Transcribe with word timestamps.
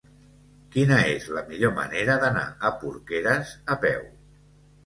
Quina 0.75 0.97
és 1.09 1.27
la 1.35 1.43
millor 1.51 1.75
manera 1.81 2.17
d'anar 2.25 2.47
a 2.71 2.75
Porqueres 2.85 3.53
a 3.77 3.81
peu? 3.85 4.05